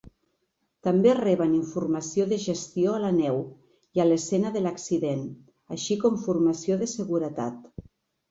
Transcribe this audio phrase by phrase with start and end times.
[0.85, 3.43] També reben formació de gestió a la neu
[3.99, 5.23] i a l'escena de l'accident,
[5.77, 7.71] així com formació de seguretat.